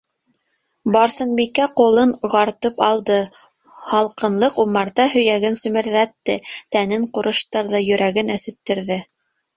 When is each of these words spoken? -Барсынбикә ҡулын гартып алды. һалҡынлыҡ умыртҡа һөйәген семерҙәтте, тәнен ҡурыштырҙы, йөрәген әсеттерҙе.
-Барсынбикә 0.93 1.65
ҡулын 1.81 2.13
гартып 2.35 2.81
алды. 2.87 3.17
һалҡынлыҡ 3.91 4.59
умыртҡа 4.65 5.05
һөйәген 5.17 5.61
семерҙәтте, 5.61 6.39
тәнен 6.77 7.07
ҡурыштырҙы, 7.19 7.83
йөрәген 7.91 8.37
әсеттерҙе. 8.39 8.99